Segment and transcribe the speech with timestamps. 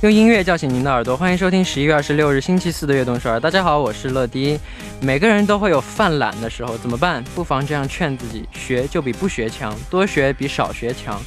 [0.00, 3.40] 用音乐叫醒您的耳朵，欢迎收听十一月二十六日星期四的悦动首尔。
[3.40, 4.56] 大家好，我是乐迪。
[5.00, 7.20] 每个人都会有犯懒的时候，怎么办？
[7.34, 11.20] 不妨这样劝自己：学就比不学强，多学比少学强。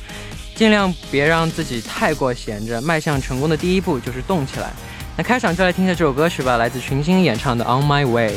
[0.55, 4.71] 尽量别让自己太过闲着，迈向成功的第一步就是动起来。
[5.17, 8.31] 那开场就来听一下这首歌曲吧，来自群星演唱的《On My Way》。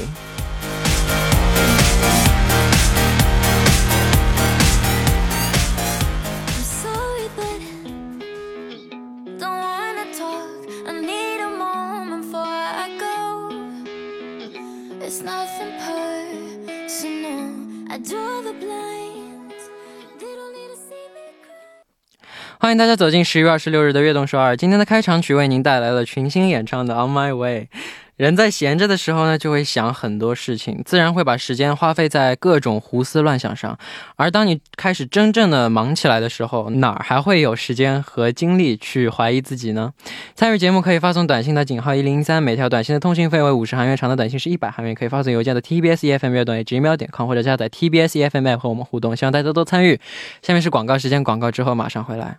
[22.59, 24.57] 欢迎大家走进十一月二十六日的悦动首尔。
[24.57, 27.69] 今天的开场曲为您带来了群星演唱的《On My Way》。
[28.17, 33.77] 人在闲着的时候呢，就会想很多事情，自然会把时间花费在各种胡思乱想上。
[34.15, 39.93] 而当你开始真正的忙起来的时候，哪儿还会有时间和精力去怀疑自己呢？
[40.37, 44.95] 参与节目可以发送短信的井号一零三，每条短信的通讯费为五十韩元，长的短信是一百韩元。
[44.95, 49.17] 可以发送邮件的 tbs efm 乐短 gmail 点 com 或者加载 tbs efm app 和我们互动。
[49.17, 50.01] 希望大家多多参与。
[50.41, 52.39] 下面是广告时间，广告之后马上回来。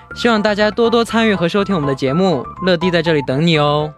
[0.21, 2.45] 希望大家多多参与和收听我们的节目。
[2.63, 3.91] 乐迪在这里等你哦。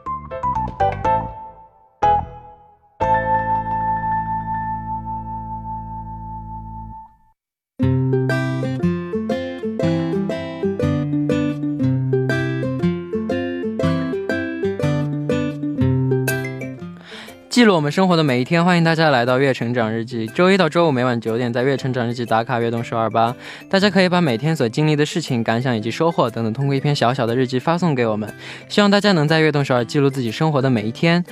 [17.63, 20.27] 记录我们生活的每一天，欢迎大家来到月成长日记。
[20.27, 23.33] 周一到周五每晚九点，在月成长日记打卡悦动十二八。
[23.69, 28.29] 大家可以把每天所经历的事情、感想以及收获等等，通过一篇小小的日记发送给我们。
[28.67, 31.23] 希望大家能在悦动十二记录自己生活的每一天。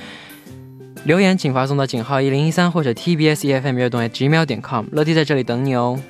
[1.04, 4.86] 留言请发送到井号一零一三或者 TBS EFM 悦动 gmail 点 com。
[4.90, 6.00] 乐迪在这里等你哦。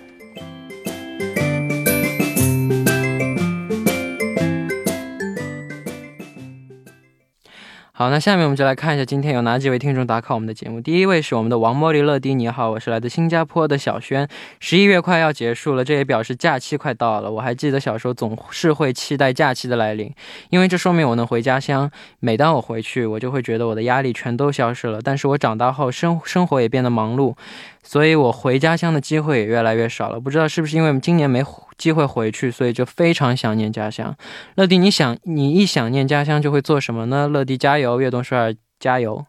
[8.02, 10.80] 好，那下面我们就来看一下今天有哪几位听众打卡我们的节目。
[10.80, 14.28] 第一位是我们的王茉莉乐迪，你好，我是来自新加坡的小轩。
[14.58, 17.30] 十一月快要结束了，这也表示假期快到了。
[17.30, 20.12] 我还记得小时候总是会期待假期的来临，
[20.50, 21.88] 因为这说明我能回家乡。
[22.18, 24.98] 每当我回去，我就会觉得我的压力全都消失了。
[25.00, 27.36] 但是我长大后生生活也变得忙碌。
[27.82, 31.44] 所以我回家乡的机会也越来越少了，不知道是不是因为今年没
[31.76, 34.16] 机会回去，所以就非常想念家乡。
[34.54, 37.26] 乐迪，你想你一想念家乡就会做什么呢？
[37.26, 39.26] 乐迪加油，悦动帅加油，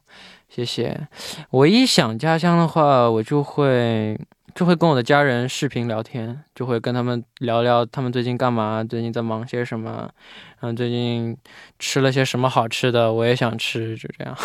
[0.50, 1.08] 谢谢。
[1.50, 4.20] 我一想家乡的话，我就会
[4.54, 10.08] 就会跟我的家人视频聊天，就会跟他们聊聊他们最近干嘛，最近在忙些什么，
[10.62, 11.36] 嗯，最近
[11.80, 14.38] 吃了些什么好吃的，我也想吃，就这样。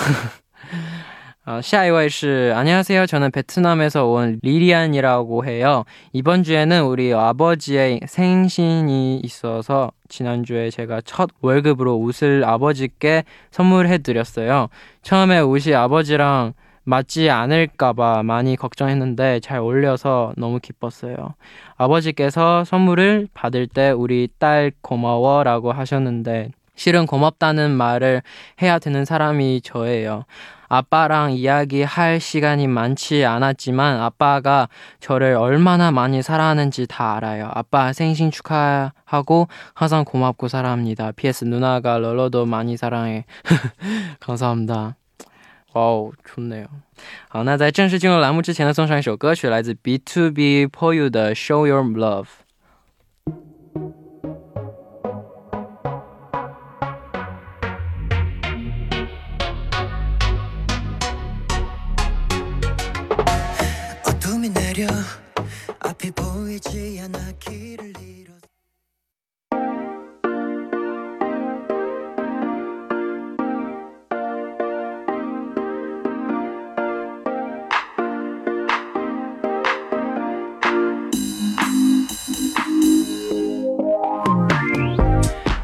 [1.48, 3.06] 어, 下一位是 안녕하세요.
[3.06, 5.84] 저는 베트남에서 온 리리안이라고 해요.
[6.14, 14.70] 이번 주에는 우리 아버지의 생신이 있어서 지난주에 제가 첫 월급으로 옷을 아버지께 선물해 드렸어요.
[15.02, 16.54] 처음에 옷이 아버지랑
[16.86, 21.36] 맞지 않을까봐 많이 걱정했는데 잘 어울려서 너무 기뻤어요.
[21.76, 28.22] 아버지께서 선물을 받을 때 우리 딸 고마워라고 하셨는데 실은 고맙다는 말을
[28.62, 30.26] 해야 되는 사람이 저예요.
[30.70, 37.52] 아빠랑 이야기할 시간이 많지 않았지만 아빠가 저를 얼마나 많이 사랑하는지 다 알아요.
[37.54, 41.12] 아빠 생신 축하하고 항상 고맙고 사랑합니다.
[41.12, 43.26] PS 누나가 럴러도 많이 사랑해.
[44.20, 44.96] 감사합니다.
[45.74, 46.68] 와우 좋네요.
[47.30, 52.28] 好，那在正式进入栏目之前呢，送上一首歌曲，来自 B2B For You 的 Show Your Love。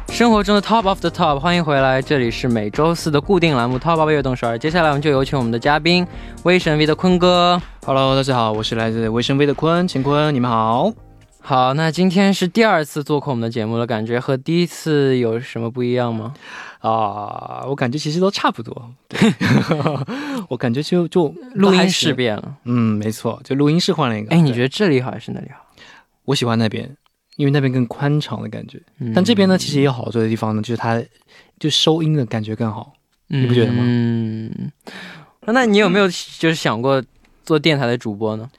[0.09, 4.57] 生活中的 Top of the Top，欢迎回来，这里是每周四的固定栏目 Top of 悦动十二。
[4.57, 6.05] 接下来我们就有请我们的嘉宾
[6.43, 7.61] 威神 V 的坤哥。
[7.87, 10.91] Hello，大家好，我是来自维生 V 的坤，秦坤，你们好。
[11.39, 16.33] 好，那今天是第二次做客我们的节目了，感觉和第一次有什么不一样吗？
[16.79, 18.91] 啊、我感觉其实都差不多。
[19.07, 19.31] 对
[20.49, 22.57] 我感觉就就录音室变了。
[22.63, 24.31] 嗯，没错，就录音室换了一个。
[24.31, 25.63] 哎，你觉得这里好还是那里好？
[26.23, 26.97] 我喜欢那边，
[27.35, 28.81] 因为那边更宽敞的感觉。
[28.97, 30.99] 嗯但这边呢，其实也有好处的地方呢，就是它
[31.59, 32.93] 就收音的感觉更好。
[33.27, 34.71] 你不觉得吗嗯，
[35.45, 37.03] 那你有没有就是想过
[37.45, 38.49] 做电台的主播呢？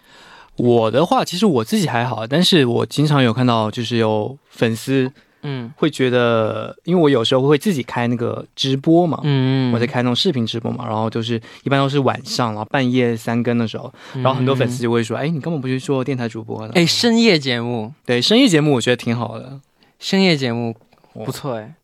[0.57, 5.13] 我的话，其实我自己还好，但是我经常有看到，就是有粉丝
[5.43, 16.73] 嗯会觉得，因为我有时候会自己开那个直播嘛，嗯，我在开那种视频直播嘛，然后就是一般都是晚上，然后半夜三更的时候，然后很多粉丝就会说，哎，你根本不去做电台主播呢？
[16.75, 19.61] 嗯哎，深夜节目，对，深夜节目我觉得挺好的，
[19.99, 20.75] 深夜节目
[21.13, 21.75] 哦不错哎。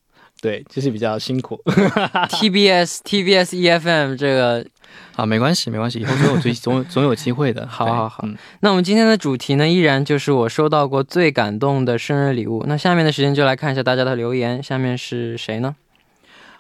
[0.41, 4.67] 对，就是比较辛苦 TBS TBS EFM 这个，
[5.17, 7.67] 啊，没关系，没关系，以后总有总总总有机会的。
[7.71, 12.65] 好好好嗯那我们今天的主题呢，依然就是我收到过最感动的生日礼物。
[12.67, 14.63] 那下面的时间就来看一下大家的留言。
[14.63, 15.77] 下面是谁呢？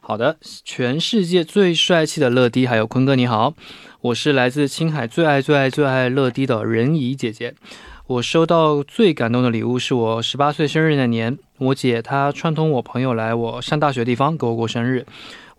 [0.00, 3.55] 好的，全世界最帅气的乐迪，还有坤哥你好，
[4.00, 7.55] 我是来自青海最爱最爱最爱乐迪的仁怡姐姐。
[8.08, 15.06] 我收到最感动的礼物是我十八岁生日那年，我姐她串通我朋友来我上大学的地方给我过生日。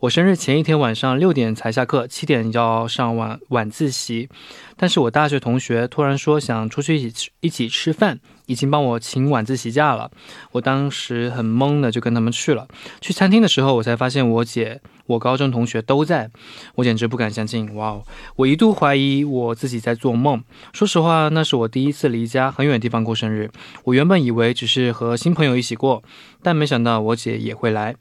[0.03, 4.27] 我生日前一天晚上六点才下课，七点要上晚晚自习。
[4.75, 10.11] 但是我大学同学突然说想出去一起吃一起吃饭，已经帮我请晚自习假了。
[10.51, 12.67] 我当时很懵的就跟他们去了。
[12.99, 16.29] 去餐厅的时候，我才发现我姐、我高中同学都在，
[16.75, 17.73] 我简直不敢相信。
[17.75, 18.03] 哇哦！
[18.35, 20.43] 我一度怀疑我自己在做梦。
[20.73, 23.49] 说实话，那是我第一次离家很远的地方过生日。
[23.85, 26.03] 我原本以为只是和新朋友一起过，
[26.41, 27.95] 但没想到我姐也会来。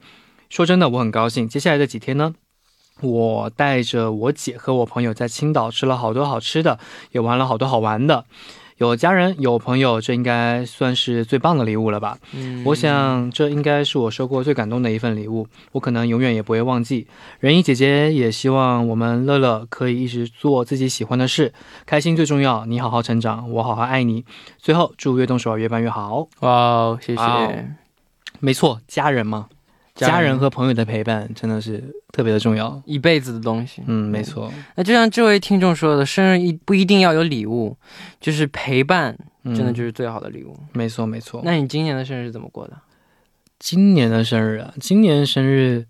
[0.53, 1.49] 说真的，我很高兴。
[1.49, 2.35] 接下来的几天呢，
[3.01, 6.79] 我带着我姐和我朋友在青岛吃了好多好吃的，
[7.13, 8.27] 也玩了好多好玩的。
[8.77, 12.19] 有家人，有朋友，这应该算是最棒的礼物了吧？
[12.35, 17.07] 嗯我想这应该是我收过最感动的一份礼物，我可能永远也不会忘记。
[17.41, 21.55] 仁义姐姐也希望我们乐乐可以一直做自己喜欢的事，
[21.87, 22.67] 开心最重要。
[22.67, 24.27] 你好好成长，我好好爱你。
[24.59, 26.29] 最后祝悦动手越办越好。
[26.41, 27.23] 哇哦，谢谢。
[28.41, 29.47] 没错，家人嘛，
[29.95, 32.83] 家人和朋友的陪伴真的是特别的重要。
[32.87, 33.83] 一辈子的东西。
[33.87, 37.77] 嗯，没错，那就像这位听众说的，生日一不一定要有礼物，
[38.21, 40.57] 就是陪伴，嗯真的就是最好的礼物。
[40.73, 41.43] 没错没错。
[41.45, 42.77] 那你今年的生日是怎么过的？
[43.59, 45.87] 今年的生日啊，今年生日，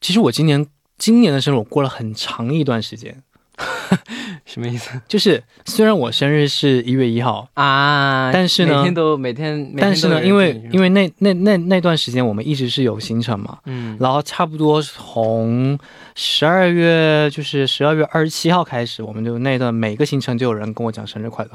[0.00, 0.66] 其实我今年
[0.96, 3.22] 今年的生日我过了很长一段时间。
[4.48, 4.90] 什么意思？
[5.06, 8.30] 就是虽然我生日是一月一号，啊？
[8.32, 15.78] 但是呢每天都每天，每天但是呢，因为因为那那那那段时间我们一直是有行程嘛，嗯，然后差不多从
[16.14, 21.50] 十二月就是十二月二十七号开始，我们就那段每个行程就有人跟我讲生日快乐，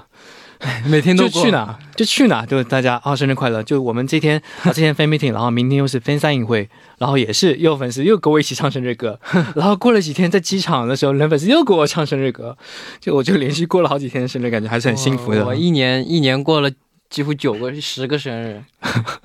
[0.88, 1.78] 每天都就去哪？
[1.96, 9.20] 就去哪，就大家啊生日快乐，就我们这天 啊这天 fan meeting，然后明天又是 fan 散影会，然后也是又有粉丝又跟我一起唱生日歌，
[9.56, 12.58] 然后过了几天在机场的时候，人粉丝又给我唱生日歌，
[13.00, 15.42] 就我就连续过了好几天的生日，感觉还是很幸福的。
[15.42, 15.50] 我。
[15.50, 16.72] 我一年一年过了
[17.10, 18.64] 几乎九个十个生日，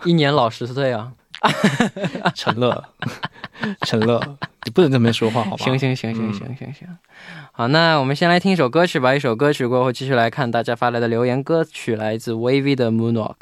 [0.05, 1.12] 一年老十岁啊！
[2.35, 2.85] 陈乐，
[3.82, 4.20] 陈乐，
[4.69, 5.65] 你不能这么说话，好吧？
[5.65, 6.99] 行行行行嗯行行行，
[7.53, 9.15] 好，那我们先来听一首歌曲吧。
[9.15, 11.43] 一首歌曲过后，继续来看大家发来的留言。
[11.43, 13.37] 歌曲来自 Wavy 的 Moonwalk。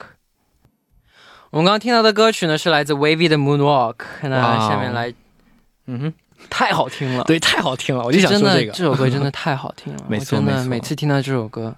[1.50, 3.96] 我们刚刚听到的歌曲呢，是来自 Wavy 的 Moonwalk。
[4.22, 5.12] 那下面来，
[5.86, 6.14] 嗯哼，
[6.48, 8.72] 太好听了，对，太好听了，我就想真的说这个。
[8.72, 10.04] 这首歌 真的太好听了。
[10.08, 11.74] 没错我真的每次听到这首歌，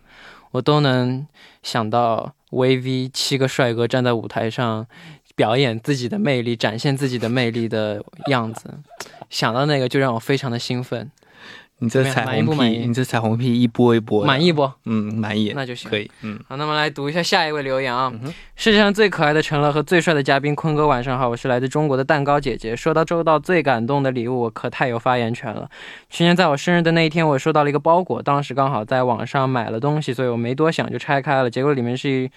[0.51, 1.27] 我都能
[1.63, 4.87] 想到 Wavy 七个帅哥站在舞台上
[5.35, 8.75] 表演自己的魅力，展现自己的魅力的样子。
[9.31, 11.11] 想到那个就让我非常的兴奋，
[11.79, 14.71] 你这彩虹屁，你这彩虹屁一波一波，满意不？
[14.85, 18.13] 嗯，满意，那就行可以，嗯，好，那么来读一下下一位留言啊。
[18.23, 22.75] 嗯世界上最可爱的陈乐和最帅的嘉宾坤哥，晚上好，我是来自中国的蛋糕姐姐。
[22.75, 25.71] 说到收到最感动的礼物，我可太有发言权了。
[26.11, 32.31] 去年在我生日的那一天，我收到了一个包裹，当时刚好在网上买了东西，所以我没多想就拆开了，结果里面是一。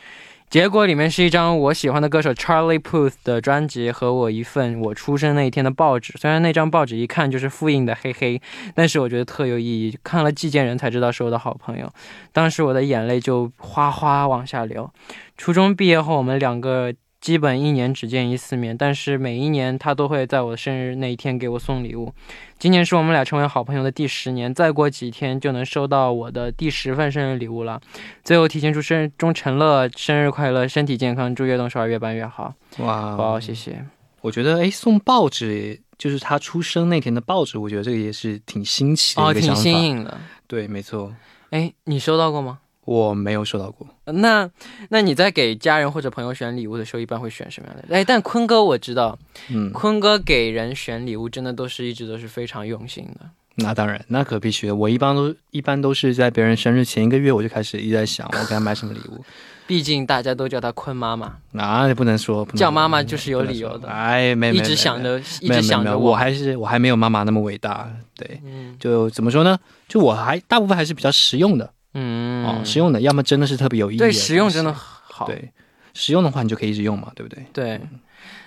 [0.52, 6.14] 结果里面是一张我喜欢的歌手 Charlie Puth 的专辑和我一份我出生那一天的报纸。
[6.20, 8.42] 虽然那张报纸一看就是复印的，嘿嘿，
[8.76, 9.98] 但是我觉得特有意义。
[10.04, 11.90] 看了寄件人才知道是我的好朋友。
[12.34, 14.92] 当时我的眼泪就哗哗往下流。
[15.38, 22.12] 初中毕业后，我们两个基本一年只见一次面，但是每一年他都会在我生日那一天给我送礼物。
[22.58, 27.80] 今年是我们俩成为好朋友的第十年，再过几天就能收到我的第十份生日礼物了。
[28.24, 32.52] 最后提前祝生日钟成乐生日快乐，身体健康，祝越动少儿越办越好。
[32.80, 33.86] 哇，好，谢谢。
[34.22, 39.56] 我觉得，哎，送报纸，就是他出生那天的报纸，我觉得这个也是挺新奇的哦，挺。
[39.56, 40.18] 新颖的。
[40.48, 41.14] 对，没错，
[41.52, 42.60] 哎，你收到过吗？
[42.86, 43.88] 我没有收到过。
[44.06, 44.50] 那
[44.90, 47.96] 那你在给家人或者朋友选礼物的时候，一般会选什么样的？
[47.96, 49.18] 哎，但坤哥我知道，
[49.50, 53.30] 嗯，坤哥给人选礼物真的都是一直都是非常用心的。
[53.56, 54.76] 那当然，那可必须的。
[54.76, 59.24] 我一般都一般都是在别人生日前一个月，我就开始一直在想我给他买什么礼物。
[59.68, 63.88] 毕竟大家都叫她坤妈妈，那不能说，叫妈妈就是有理由的。
[63.88, 67.90] 哎，没没一直想着，一直想着我还是我还没有妈妈那么伟大。
[68.18, 69.58] 对，嗯就怎么说呢？
[69.88, 74.12] 就我还大部分还是比较实用的嗯哦，实用的，要么真的是特别有意义的对。
[74.12, 75.26] 实用真的好。
[75.26, 75.52] 对，
[75.94, 77.46] 实用的话你就可以一直用嘛，对不对？
[77.54, 77.82] 对，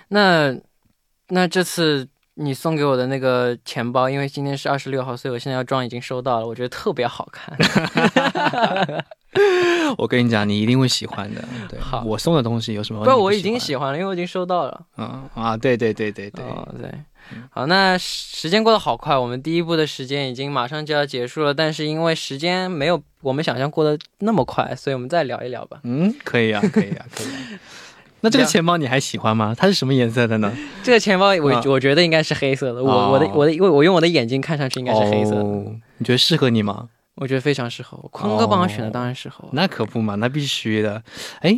[0.09, 0.55] 那
[1.29, 7.55] 那这次你送给我的那个钱包，因为今天是二十六号，所以我现在要装已经收到了，我觉得特别好看。
[9.97, 11.43] 我跟你讲，你一定会喜欢的。
[11.69, 13.03] 对好，我送的东西有什么？
[13.03, 14.85] 不是，我已经喜喜欢了，因为我已经收到了。
[14.97, 16.89] 嗯啊，对对对对对，哦，对，
[17.49, 25.79] 好，那时间过得好快，我们第一部的时间已经马上就要结束了，但是因为时间没有我们想象过得那么快，所以我们再聊一聊吧。
[25.83, 27.59] 嗯，可以啊，可以啊，可以啊。
[28.21, 29.53] 那这个钱包你还喜欢吗？
[29.57, 30.51] 它是什么颜色的呢？
[30.81, 36.89] 这个钱包我、啊我觉得应该是黑色的，我、哦我的我的因为我用我的眼睛看上去应该是黑色的，哦你觉得适合你吗？
[37.15, 38.09] 我觉得非常适合我。
[38.09, 39.49] 坤哥帮我选的，哦当然适合我。
[39.53, 41.01] 那可不嘛，那必须的。
[41.39, 41.57] 哎，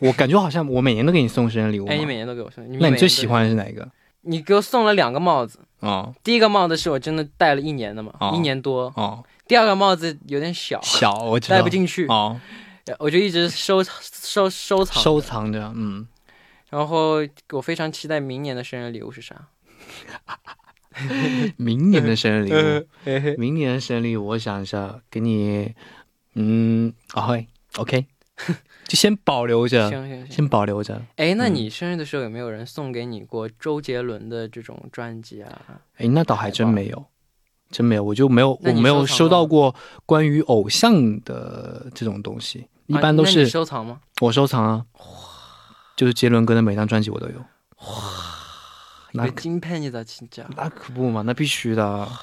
[0.00, 1.92] 我感觉好像我每年都给你送生日礼物嘛。
[1.92, 3.88] 哎，你每年都给我送，你那你最喜欢的是哪一个？
[4.26, 8.92] 你给我送了两个帽子，哦第一个帽子是我真的戴了一年的嘛，哦一年多。
[8.96, 12.40] 哦，第二个帽子有点小，小我戴不进去，哦，
[12.98, 15.02] 我就一直收收收藏。
[15.02, 16.06] 收藏着，嗯，
[16.70, 17.18] 然后
[17.52, 19.48] 我非常期待明年的生日礼物是啥？
[21.56, 25.74] 明年的生日礼物， 嘿嘿明年的生日礼物，我想一下，给你，
[26.34, 28.06] 嗯，啊会，OK，
[28.86, 30.30] 就先保留着，行行行。
[30.30, 31.02] 先保留着。
[31.16, 35.60] 哎，那嗯你生日的时候有没有人送给你过周杰伦的这种专辑啊？
[35.96, 37.04] 哎，那倒还真没有，
[37.70, 39.74] 真没有，我就没有，我没有收到过
[40.04, 44.00] 关于偶像的这种东西，一般都是你收藏吗？
[44.20, 44.86] 我收藏啊，
[45.96, 47.38] 就是杰伦哥的每张专辑我都有。
[47.78, 47.86] 哇
[49.12, 50.44] 那个金佩你的亲家。
[50.56, 52.20] 那可不嘛，那必须的啊。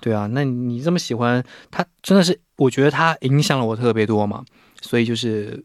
[0.00, 4.44] 对啊，那你这么喜欢他，真的是我觉得他影响了我特别多嘛，
[4.82, 5.64] 所以就是、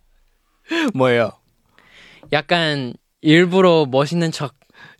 [0.93, 1.31] 뭐예요?
[2.33, 4.53] 약간 일부러 멋있는 척,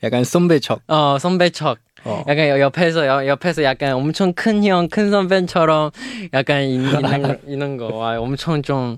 [0.03, 0.81] 약간 선배 척.
[0.87, 1.77] 어, 선배 척.
[2.03, 2.23] 어.
[2.27, 5.91] 약간 여- 옆에서 여- 옆에서 약간 엄청 큰 형, 큰 선배처럼
[6.33, 7.87] 약간 있, 있는 거, 있는 거.
[7.95, 8.97] 와, 엄청 좀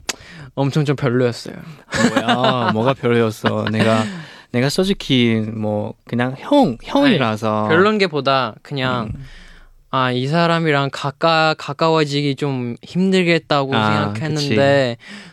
[0.55, 1.55] 엄청 좀 별로였어요.
[2.15, 2.71] 뭐야?
[2.71, 3.65] 뭐가 별로였어?
[3.71, 4.03] 내가
[4.51, 9.25] 내가 솔직히 뭐 그냥 형 형이라서 별론 게보다 그냥 음.
[9.89, 15.32] 아, 이 사람이랑 가까 가까워지기 좀 힘들겠다고 아, 생각했는데 그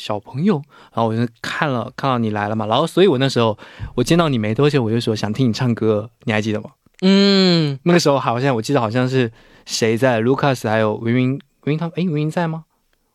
[0.00, 0.54] 小朋友，
[0.94, 3.56] 然后我就看了看到你来了嘛，然后所以我那时候
[3.94, 6.70] 我见到你没多久，我就说想听你唱歌，你还记得吗？
[7.02, 9.30] 嗯，那个时候好像我记得好像是
[9.66, 12.64] 谁在，Lucas 还有维云维云他们，哎，维云在吗？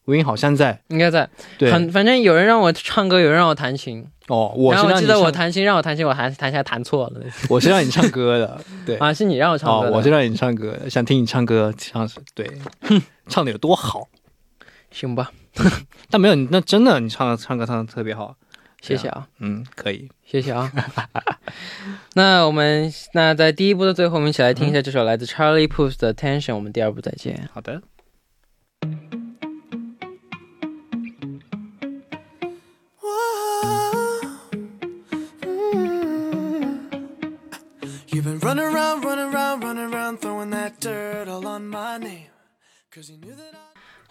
[0.06, 1.28] 维云好像在，应该在。
[1.58, 4.06] 对，反反正有人让我唱歌，有人让我弹琴。
[4.28, 7.22] 哦，我然后我记得我弹琴，让我弹琴，我还弹起来弹错了。
[7.50, 12.48] 我是让你唱歌的，对， 啊，是你让我唱歌哦，我是让你唱歌的，想听你唱歌，唱对，
[12.82, 14.08] 哼 唱的有多好，
[14.92, 15.32] 行吧，
[16.10, 18.36] 但没有你那真的你唱唱歌唱的特别好，
[18.82, 20.72] 谢谢啊，嗯，可以，谢谢啊。
[22.14, 26.52] 那我们那在第一部的最后，我们一起来听一下这首来自 Charlie Puth 的《Tension》。
[26.56, 27.50] 我们第二部再见。
[27.54, 27.82] 好的。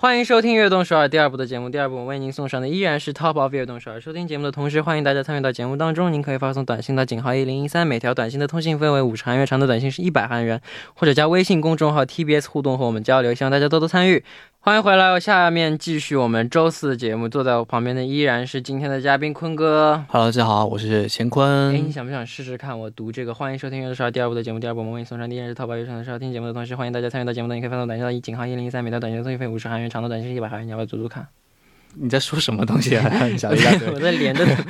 [0.04, 1.70] 欢迎收听《悦动首尔》第二部的节目。
[1.70, 3.98] 第二部我为您送上的依然是 Top of 悦动首尔。
[3.98, 6.12] 收听节目的同时，欢迎大家参与到节目当中。
[6.12, 10.60] 您可以发送短信到井号一零一三，每条短信的通信费为五十韩元，长的短信是一百韩元，
[10.92, 13.32] 或者加微信公众号 TBS 互动和我们交流。
[13.32, 14.22] 希望大家多多参与。
[14.66, 17.28] 欢迎回来，下面继续我们周四的节目。
[17.28, 20.02] 坐在我旁边的依然是今天的嘉宾坤哥。
[20.08, 21.74] Hello，大家好，我是乾坤。
[21.74, 23.34] 哎，你想不想试试看我读这个？
[23.34, 24.58] 欢迎收听《月的十二》第二部的节目。
[24.58, 30.66] 第二部我们为你送上第一是淘宝月上的十二听节目的同时，欢迎大家参与到节目当中，你可以发送短信到一井号一零一三，每条短信送一份五十韩元，长的短信是一百韩元。
[30.66, 31.26] 你要不要读读看？
[31.96, 33.06] 你在说什么东西啊？
[33.06, 33.50] 讲了一下
[33.92, 34.62] 我，在连着读，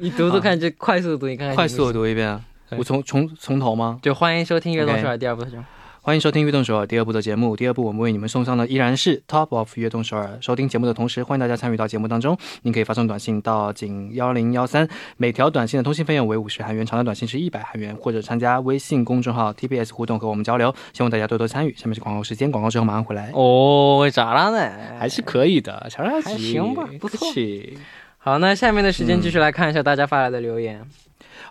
[0.00, 2.40] 你读读看，就快速读，你看看 快速读一遍啊。
[2.70, 3.98] 我从从从头吗？
[4.00, 5.64] 就欢迎收听《月动 OK 首尔》第二部的节目。
[6.04, 7.54] 欢迎收听《悦动首尔》第二部的节目。
[7.54, 10.36] 第二部我们为你们送上的依然是 Top of 悦动首尔。
[10.40, 12.36] 收听节目的同时，欢迎大家参与到节目当中。
[12.62, 20.74] 您可以发送短信到井幺零幺三，每条短信的通信费用为五十韩元，长的短信是一百韩元，或者参加微信公众号 TBS 互动和我们交流。
[20.92, 21.72] 希望大家多多参与。
[21.76, 23.30] 下面是广告时间，广告之后马上回来。
[23.32, 24.72] 哦，咋了呢？
[24.98, 27.28] 还是可以的，乔拉还行吧不错
[28.18, 30.84] 好，那下面的时间继续来看一下大家发来的留言。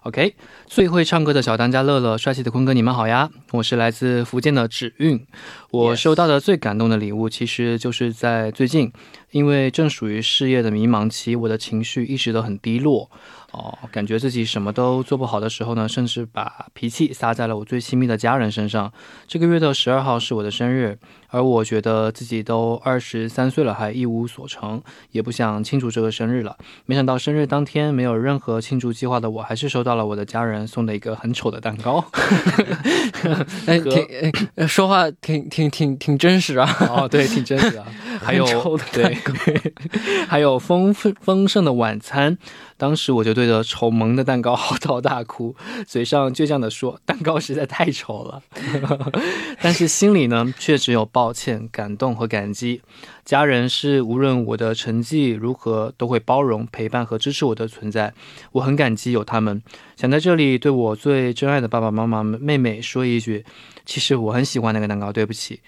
[0.04, 3.30] OK，最会唱歌的小当家乐乐，帅气的坤哥，你们好呀！
[3.52, 5.26] 我是来自福建的芷韵。
[5.70, 8.92] 我收到的最感动的礼物，其实就是在最近，
[9.32, 13.10] 因为正属于事业的迷茫期，我的情绪一直都很低落。
[13.52, 18.94] 哦，感觉自己什么都做不好的时候呢，甚至把脾气撒在了我最亲密的家人身上。
[19.28, 20.98] 这个月的十二号是我的生日，
[21.28, 26.56] 而我觉得自己都二十三岁了，还一无所成，也不想庆祝这个生日了。
[26.86, 32.02] 没想到生日当天没有任何庆祝计划的我，还是收到了我的家人送的一个很丑的蛋糕。
[33.68, 36.74] 哎，和挺哎呃说话挺挺挺挺真实啊。
[36.90, 37.86] 哦，对，挺真实的。
[38.24, 38.46] 还有
[38.94, 39.18] 对，
[40.28, 42.38] 还有丰丰盛的晚餐。
[42.78, 48.42] 当时我就对着丑萌的蛋糕嚎啕大哭，嘴上倔强地说：“蛋糕实在太丑了。
[49.62, 52.82] ”但是心里呢，却只有抱歉、感动和感激。
[53.24, 58.16] 家人是无论我的成绩如何，都会包容、陪伴和支持我的存在。
[58.54, 59.62] 我很感激有他们。
[59.96, 63.46] 想在这里对我最珍爱的爸爸妈妈、妹妹说一句：
[63.86, 65.60] 其实我很喜欢那个蛋糕，对不起。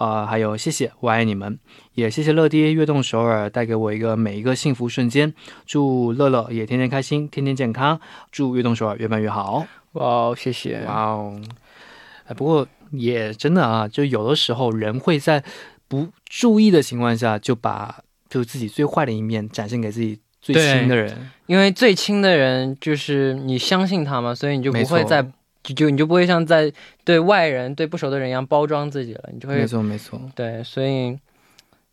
[0.00, 1.58] 啊、还有谢谢，我爱你们，
[1.92, 5.34] 也谢谢乐爹悦动首尔带给我一个每一个幸福瞬间。
[5.66, 8.00] 祝乐乐也天天开心，天天健康。
[8.32, 9.66] 祝悦动首尔越办越好。
[9.92, 10.82] 哇哦，谢谢。
[10.86, 11.38] 哇哦！
[12.26, 15.44] 哎，不过也真的啊，就有的时候人会在
[15.86, 21.30] 不注意的情况下，就把就自己最坏的一面展现给自己最亲的人。
[21.44, 25.30] 因为最亲的人就是你相信他嘛，所以你就不会再
[25.62, 26.72] 就就你就不会像在
[27.04, 30.20] 对外人、对不熟的人一样包装自己了，你就会没错没错。
[30.34, 31.18] 对，所以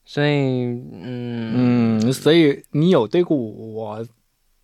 [0.05, 0.65] 所以
[1.01, 4.05] 嗯嗯，所以你有对过我？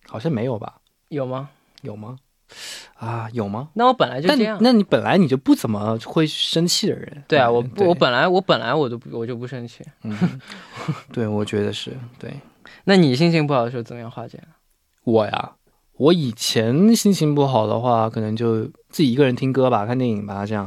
[0.06, 0.74] 好像没有吧？
[1.08, 1.48] 有吗？
[1.82, 2.18] 有吗？
[2.94, 3.70] 啊，有吗？
[3.74, 4.58] 那我本来就这样。
[4.60, 7.24] 那你本来你就不怎么会生气的人。
[7.26, 9.82] 对啊，我我本来我本来我都不我就不生气。
[10.02, 10.40] 嗯，
[11.10, 12.32] 对，我觉得是对
[12.84, 14.38] 那你心情不好的时候怎么样化解？
[15.04, 15.52] 我呀。
[15.96, 20.64] 我以前心情不好的话，可能就自己一个人听歌吧，看电影吧，这样，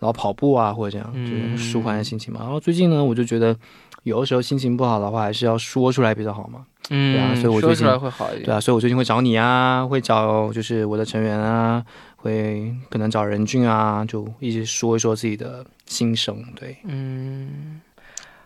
[0.00, 2.40] 然后跑步啊，或者这样，嗯就是舒缓一下心情嘛。
[2.42, 3.56] 然后最近呢，我就觉得
[4.02, 6.66] 有的时候心情不好的话，还是要说出来比较好嘛。
[6.90, 8.44] 嗯，对啊所以我说出最近来会好一点。
[8.44, 11.82] 对啊，所以我最近会找你啊，会找就是我的成员啊，
[12.16, 16.44] 会可能找任俊啊，就一直说一说自己的心声。
[16.54, 17.80] 对，嗯，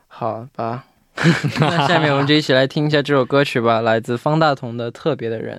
[0.07, 0.85] 好吧。
[1.61, 5.59] 那下面我们就一起来听一下这首歌曲吧，来自方大同的《特别的人》。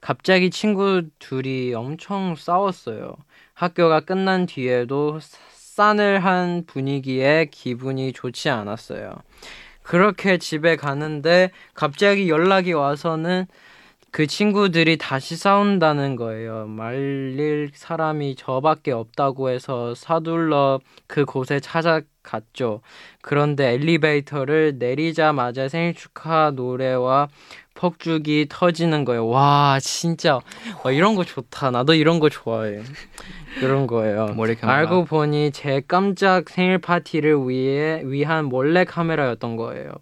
[0.00, 3.16] 갑자기 친구 둘이 엄청 싸웠어요.
[3.54, 5.18] 학교가 끝난 뒤에도
[5.52, 9.14] 싸늘한 분위기에 기분이 좋지 않았어요.
[9.82, 13.46] 그렇게 집에 가는데 갑자기 연락이 와서는
[14.10, 16.66] 그 친구들이 다시 싸운다는 거예요.
[16.66, 22.80] 말릴 사람이 저밖에 없다고 해서 사둘러 그 곳에 찾아갔죠.
[23.20, 27.28] 그런데 엘리베이터를 내리자마자 생일 축하 노래와
[27.78, 29.28] 폭죽이 터지는 거예요.
[29.28, 30.40] 와, 진짜.
[30.82, 31.70] 와, 이런 거 좋다.
[31.70, 32.80] 나도 이런 거 좋아해.
[33.62, 34.34] 이런 거예요.
[34.72, 39.92] 알고 보니 제 깜짝 생일 파티를 위해 위한 몰래 카메라였던 거예요.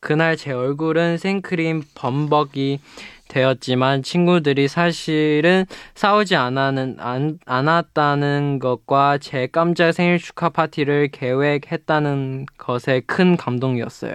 [0.00, 2.80] 그날 제 얼굴은 생크림 범벅이
[3.28, 5.64] 되었지만 친구들이 사실은
[5.94, 14.14] 싸우지 않았는, 안, 않았다는 것과 제 깜짝 생일 축하 파티를 계획했다는 것에 큰 감동이었어요.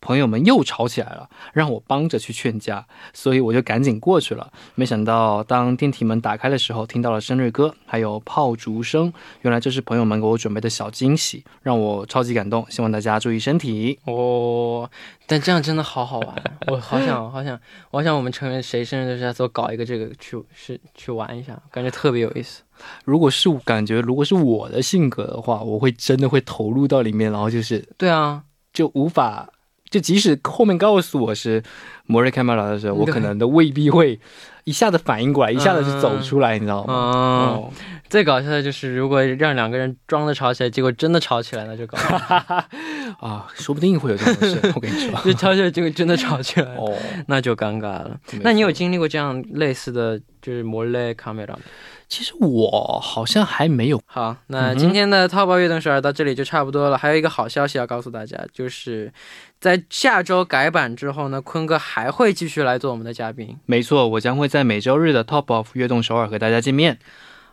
[0.00, 4.52] 朋友们又吵起来了，让我帮着去劝架，所以我就赶紧过去了。
[4.74, 9.12] 没想到，当电梯门打开的时候，听到了生日歌，还有炮竹声。
[9.42, 12.64] 原来这是朋友们给我准备的小惊喜，让我超级感动。
[12.70, 14.88] 希望大家注意身体哦。
[15.26, 22.62] 但这样真的好好玩， 我好想好想，我想我们成员谁生日的时候搞一个这个去是去玩一下，感觉特别有意思。
[23.04, 29.50] 如果是感觉，如果是我的性格的话，我会真的会投入到里面，然后就是对啊，就无法。
[29.90, 31.62] 就即使后面告诉我是
[32.06, 34.18] 摩瑞开麦拉的时候，我可能都未必会
[34.64, 36.94] 一下子反应过来，一下子就走出来，你知道吗？
[36.94, 37.70] 哦，
[38.08, 41.96] 最搞笑的就是如果让两个人装的吵起来，结果真的吵起来那，就搞
[43.20, 44.60] 啊，说不定会有这种事。
[44.76, 48.18] 我跟你说，就吵起来结果真的吵起来， 哦，那就尴尬了。
[48.42, 51.60] 那你有经历过这样类似的就是摩雷卡梅拉吗？
[52.08, 54.00] 其实我好像还没有。
[54.06, 56.96] 好，那今天的淘宝悦动首尔到这里就差不多了。
[56.96, 59.12] 还有一个好消息要告诉大家，就是
[59.60, 63.58] 在下周改版之后呢，坤哥还会继续来做我们的嘉宾。
[63.66, 66.98] 没错，我将会在每周日的 Top of 悦动首尔和大家见面。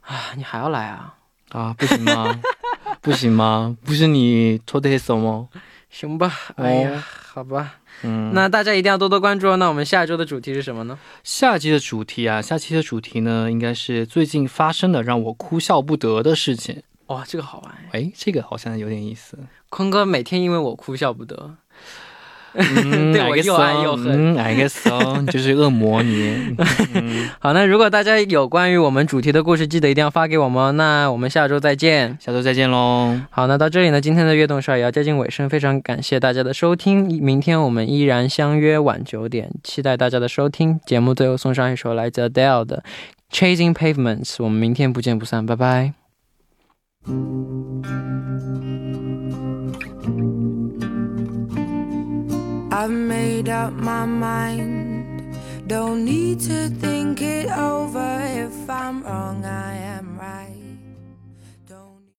[0.02, 1.16] 啊，你还要来啊？
[1.50, 2.40] 啊，不行吗？
[3.06, 3.78] 不行吗？
[3.86, 5.48] 不是你拖的黑手吗？
[5.92, 6.34] 行吧。
[6.56, 7.76] 哎呀，好吧。
[8.02, 9.58] 嗯，那大家一定要多多关注哦。
[9.58, 10.98] 那我们下周的主题是什么呢？
[11.24, 16.82] 下期的主题啊，下期的主题呢，应该是最近发生的让我哭笑不得的事情。
[17.06, 19.38] 哇，这个好玩哎，这个好像有点意思。
[19.70, 21.56] 坤哥每天因为我哭笑不得。
[23.14, 26.56] 对我又爱又恨，哪个怂就是恶魔你。
[27.40, 30.76] 好，那如果大家有关于我们主题的故事，记得一定要发给我们。
[30.78, 33.20] 那我们下周再见，下周再见喽。
[33.30, 37.06] 好，那到这里呢，今天的悦动少也要接近尾声，非常感谢大家的收听。
[37.22, 40.80] 明天我们依然相约晚九点，期待大家的收听。
[40.86, 42.84] 节目最后送上一首来自 Adele 的
[43.36, 45.94] 《Chasing Pavements》，我们明天不见不散，拜拜。
[52.78, 55.38] I've made up my mind.
[55.66, 58.20] Don't need to think it over.
[58.22, 59.95] If I'm wrong, I am.